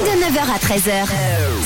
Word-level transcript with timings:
De 0.00 0.06
9h 0.06 0.40
à 0.40 0.58
13h, 0.58 1.08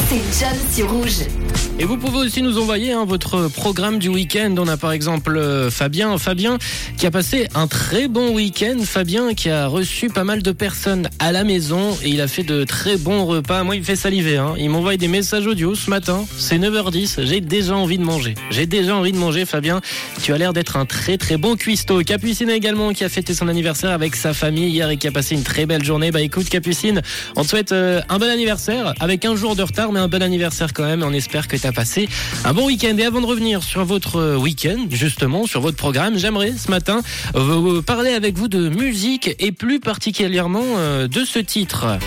c'est 0.09 0.41
John 0.41 0.59
sur 0.73 0.91
Rouge. 0.91 1.44
Et 1.77 1.87
vous 1.87 1.97
pouvez 1.97 2.19
aussi 2.19 2.41
nous 2.41 2.57
envoyer 2.59 2.93
hein, 2.93 3.05
votre 3.05 3.49
programme 3.49 3.99
du 3.99 4.09
week-end. 4.09 4.55
On 4.59 4.69
a 4.69 4.77
par 4.77 4.93
exemple 4.93 5.37
euh, 5.37 5.71
Fabien, 5.71 6.17
Fabien 6.19 6.57
qui 6.97 7.07
a 7.07 7.11
passé 7.11 7.49
un 7.57 7.67
très 7.67 8.07
bon 8.07 8.33
week-end. 8.33 8.77
Fabien 8.85 9.35
qui 9.35 9.51
a 9.51 9.67
reçu 9.67 10.09
pas 10.09 10.23
mal 10.23 10.41
de 10.41 10.53
personnes 10.53 11.11
à 11.19 11.33
la 11.33 11.43
maison 11.43 11.97
et 12.05 12.11
il 12.11 12.21
a 12.21 12.29
fait 12.29 12.45
de 12.45 12.63
très 12.63 12.97
bons 12.97 13.25
repas. 13.25 13.65
Moi, 13.65 13.75
il 13.75 13.81
me 13.81 13.85
fait 13.85 13.97
saliver. 13.97 14.37
Hein. 14.37 14.55
Il 14.57 14.71
m'envoie 14.71 14.97
des 14.97 15.09
messages 15.09 15.49
audio 15.49 15.75
ce 15.75 15.91
matin. 15.91 16.25
C'est 16.39 16.59
9h10. 16.59 17.25
J'ai 17.25 17.41
déjà 17.41 17.77
envie 17.77 17.99
de 17.99 18.05
manger. 18.05 18.37
J'ai 18.51 18.67
déjà 18.67 18.95
envie 18.95 19.13
de 19.13 19.19
manger, 19.19 19.45
Fabien. 19.45 19.81
Tu 20.23 20.33
as 20.33 20.39
l'air 20.39 20.53
d'être 20.53 20.77
un 20.77 20.87
très 20.87 21.19
très 21.19 21.39
bon 21.39 21.57
cuistot. 21.57 22.03
Capucine 22.05 22.51
également 22.51 22.93
qui 22.93 23.03
a 23.03 23.09
fêté 23.09 23.35
son 23.35 23.49
anniversaire 23.49 23.91
avec 23.91 24.15
sa 24.15 24.33
famille 24.33 24.69
hier 24.69 24.89
et 24.91 24.97
qui 24.97 25.09
a 25.09 25.13
passé 25.13 25.35
une 25.35 25.43
très 25.43 25.67
belle 25.67 25.85
journée. 25.85 26.13
Bah 26.13 26.21
écoute, 26.21 26.49
Capucine, 26.49 27.03
on 27.35 27.43
te 27.43 27.49
souhaite 27.49 27.73
euh, 27.73 28.01
un 28.09 28.19
bon 28.19 28.31
anniversaire 28.31 28.95
avec 29.01 29.25
un 29.25 29.35
jour 29.35 29.57
de 29.57 29.63
retard, 29.65 29.91
mais 29.91 29.99
un 29.99 30.09
bon 30.09 30.23
anniversaire 30.23 30.73
quand 30.73 30.85
même. 30.85 31.03
On 31.03 31.13
espère 31.13 31.44
que 31.49 31.57
tu 31.57 31.67
as 31.67 31.73
passé 31.73 32.09
un 32.45 32.53
bon 32.53 32.67
week-end. 32.67 32.97
Et 32.99 33.05
avant 33.05 33.21
de 33.21 33.27
revenir 33.27 33.63
sur 33.63 33.85
votre 33.85 34.37
week-end, 34.37 34.87
justement, 34.91 35.47
sur 35.47 35.61
votre 35.61 35.77
programme, 35.77 36.19
j'aimerais 36.19 36.53
ce 36.57 36.71
matin 36.71 37.03
euh, 37.37 37.83
parler 37.83 38.13
avec 38.13 38.37
vous 38.37 38.49
de 38.49 38.69
musique 38.69 39.35
et 39.39 39.53
plus 39.53 39.81
particulièrement 39.81 40.65
euh, 40.77 41.09
de 41.09 41.25
ce 41.25 41.39
titre. 41.39 41.99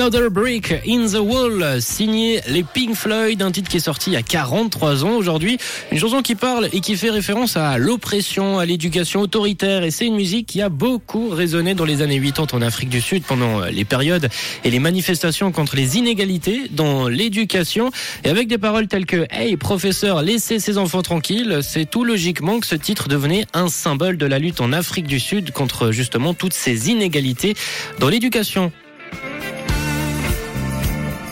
Another 0.00 0.30
Brick 0.30 0.72
in 0.86 1.08
the 1.08 1.18
Wall, 1.18 1.82
signé 1.82 2.40
les 2.46 2.62
Pink 2.62 2.94
Floyd, 2.94 3.42
un 3.42 3.50
titre 3.50 3.68
qui 3.68 3.78
est 3.78 3.80
sorti 3.80 4.10
il 4.10 4.12
y 4.12 4.16
a 4.16 4.22
43 4.22 5.04
ans 5.04 5.16
aujourd'hui. 5.16 5.58
Une 5.90 5.98
chanson 5.98 6.22
qui 6.22 6.36
parle 6.36 6.68
et 6.72 6.78
qui 6.78 6.96
fait 6.96 7.10
référence 7.10 7.56
à 7.56 7.78
l'oppression, 7.78 8.60
à 8.60 8.64
l'éducation 8.64 9.22
autoritaire. 9.22 9.82
Et 9.82 9.90
c'est 9.90 10.06
une 10.06 10.14
musique 10.14 10.46
qui 10.46 10.62
a 10.62 10.68
beaucoup 10.68 11.30
résonné 11.30 11.74
dans 11.74 11.84
les 11.84 12.00
années 12.00 12.20
80 12.20 12.46
en 12.52 12.62
Afrique 12.62 12.90
du 12.90 13.00
Sud 13.00 13.24
pendant 13.24 13.64
les 13.64 13.84
périodes 13.84 14.28
et 14.62 14.70
les 14.70 14.78
manifestations 14.78 15.50
contre 15.50 15.74
les 15.74 15.98
inégalités 15.98 16.68
dans 16.70 17.08
l'éducation. 17.08 17.90
Et 18.22 18.28
avec 18.28 18.46
des 18.46 18.58
paroles 18.58 18.86
telles 18.86 19.06
que 19.06 19.26
Hey 19.32 19.56
professeur, 19.56 20.22
laissez 20.22 20.60
ces 20.60 20.78
enfants 20.78 21.02
tranquilles, 21.02 21.58
c'est 21.62 21.90
tout 21.90 22.04
logiquement 22.04 22.60
que 22.60 22.68
ce 22.68 22.76
titre 22.76 23.08
devenait 23.08 23.46
un 23.52 23.66
symbole 23.66 24.16
de 24.16 24.26
la 24.26 24.38
lutte 24.38 24.60
en 24.60 24.72
Afrique 24.72 25.08
du 25.08 25.18
Sud 25.18 25.50
contre 25.50 25.90
justement 25.90 26.34
toutes 26.34 26.54
ces 26.54 26.88
inégalités 26.88 27.56
dans 27.98 28.08
l'éducation. 28.08 28.70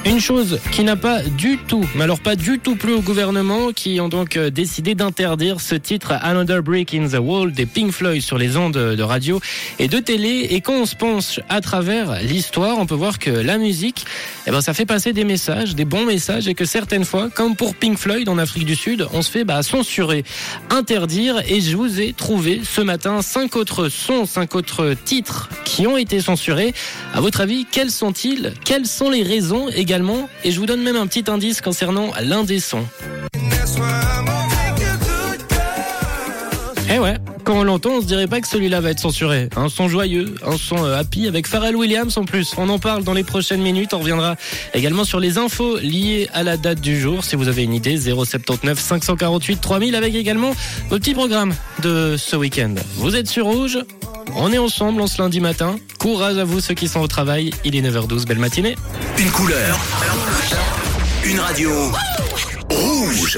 Une 0.07 0.21
chose 0.21 0.61
qui 0.71 0.85
n'a 0.85 0.95
pas 0.95 1.21
du 1.21 1.59
tout, 1.59 1.85
mais 1.97 2.05
alors 2.05 2.21
pas 2.21 2.37
du 2.37 2.61
tout 2.61 2.77
plu 2.77 2.93
au 2.93 3.01
gouvernement, 3.01 3.73
qui 3.73 4.01
ont 4.01 4.09
donc 4.09 4.37
euh, 4.37 4.51
décidé 4.51 4.95
d'interdire 4.95 5.61
ce 5.61 5.75
titre 5.75 6.13
Another 6.23 6.63
Break 6.63 6.95
in 6.95 7.09
the 7.09 7.19
Wall 7.21 7.51
des 7.51 7.67
Pink 7.67 7.91
Floyd 7.91 8.23
sur 8.23 8.39
les 8.39 8.57
ondes 8.57 8.75
de 8.75 9.03
radio 9.03 9.41
et 9.81 9.89
de 9.89 9.99
télé. 9.99 10.47
Et 10.51 10.61
quand 10.61 10.75
on 10.75 10.87
se 10.87 10.95
penche 10.95 11.41
à 11.49 11.61
travers 11.61 12.23
l'histoire, 12.23 12.79
on 12.79 12.87
peut 12.87 12.95
voir 12.95 13.19
que 13.19 13.31
la 13.31 13.59
musique, 13.59 14.07
eh 14.47 14.53
ben, 14.53 14.61
ça 14.61 14.75
fait 14.75 14.87
passer 14.87 15.13
des 15.13 15.25
messages, 15.25 15.75
des 15.75 15.85
bons 15.85 16.05
messages, 16.05 16.47
et 16.47 16.55
que 16.55 16.67
certaines 16.67 17.05
fois, 17.05 17.29
comme 17.29 17.57
pour 17.57 17.75
Pink 17.75 17.99
Floyd 17.99 18.29
en 18.29 18.39
Afrique 18.39 18.65
du 18.65 18.77
Sud, 18.77 19.09
on 19.13 19.23
se 19.23 19.31
fait 19.33 19.43
bah, 19.43 19.65
censurer, 19.65 20.25
interdire. 20.71 21.43
Et 21.49 21.61
je 21.61 21.77
vous 21.77 22.01
ai 22.01 22.13
trouvé 22.13 22.61
ce 22.63 22.81
matin 22.81 23.23
cinq 23.23 23.57
autres 23.57 23.89
sons, 23.89 24.25
cinq 24.25 24.55
autres 24.55 24.95
titres 25.05 25.49
qui 25.65 25.89
ont 25.89 25.97
été 25.97 26.21
censurés. 26.21 26.75
À 27.13 27.21
votre 27.21 27.41
avis, 27.41 27.67
quels 27.69 27.91
sont-ils? 27.91 28.55
Quelles 28.65 28.87
sont 28.87 29.11
les 29.11 29.25
raisons 29.25 29.69
également 29.69 29.96
et 30.45 30.51
je 30.51 30.59
vous 30.59 30.67
donne 30.67 30.83
même 30.83 30.97
un 30.97 31.07
petit 31.07 31.25
indice 31.31 31.61
concernant 31.61 32.13
l'un 32.23 32.45
des 32.45 32.61
sons. 32.61 32.87
Eh 36.93 36.99
ouais, 36.99 37.17
quand 37.45 37.55
on 37.55 37.65
l'entend, 37.65 37.91
on 37.91 38.01
se 38.01 38.07
dirait 38.07 38.27
pas 38.27 38.41
que 38.41 38.47
celui-là 38.47 38.81
va 38.81 38.91
être 38.91 39.01
censuré. 39.01 39.49
Un 39.57 39.69
son 39.69 39.89
joyeux, 39.89 40.35
un 40.47 40.57
son 40.57 40.85
euh, 40.85 40.99
happy 40.99 41.27
avec 41.27 41.47
Pharrell 41.47 41.75
Williams 41.75 42.17
en 42.19 42.25
plus. 42.25 42.53
On 42.59 42.69
en 42.69 42.79
parle 42.79 43.05
dans 43.05 43.13
les 43.13 43.25
prochaines 43.25 43.63
minutes. 43.63 43.95
On 43.95 43.99
reviendra 43.99 44.37
également 44.75 45.05
sur 45.05 45.19
les 45.19 45.39
infos 45.39 45.79
liées 45.79 46.29
à 46.33 46.43
la 46.43 46.57
date 46.57 46.81
du 46.81 47.01
jour. 47.01 47.25
Si 47.25 47.35
vous 47.35 47.49
avez 47.49 47.65
une 47.65 47.75
idée, 47.75 47.97
079 47.99 48.79
548 48.79 49.61
3000 49.61 49.95
avec 49.95 50.15
également 50.15 50.53
vos 50.91 50.99
petits 50.99 51.15
programmes 51.15 51.55
de 51.83 52.17
ce 52.19 52.37
week-end. 52.37 52.75
Vous 52.97 53.17
êtes 53.17 53.29
sur 53.29 53.47
Rouge. 53.47 53.79
On 54.35 54.53
est 54.53 54.59
ensemble 54.59 55.01
en 55.01 55.07
ce 55.07 55.21
lundi 55.23 55.41
matin. 55.41 55.77
Courage 55.99 56.39
à 56.39 56.45
vous 56.45 56.61
ceux 56.61 56.75
qui 56.75 56.89
sont 56.89 57.01
au 57.01 57.07
travail. 57.07 57.53
Il 57.65 57.77
est 57.77 57.83
9h12. 57.83 58.27
Belle 58.27 58.39
matinée. 58.39 58.77
Une 59.19 59.31
couleur. 59.31 59.79
Une 61.25 61.41
radio. 61.41 61.71
Rouge. 62.71 63.35